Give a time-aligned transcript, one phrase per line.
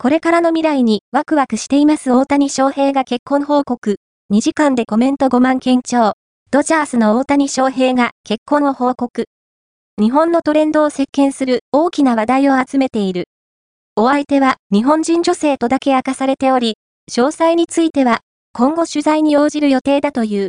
[0.00, 3.96] これからの未来にワクワクしています大谷翔平が結婚報告。
[4.32, 6.12] 2時間でコメント5万件超。
[6.52, 9.24] ドジャースの大谷翔平が結婚を報告。
[10.00, 13.24] 日本のトレンドを席巻する大きな話題を集めている。
[13.96, 16.76] お相手は日本人女性とだけ明かされており、
[17.10, 18.20] 詳細については
[18.52, 20.46] 今後取材に応じる予定だという。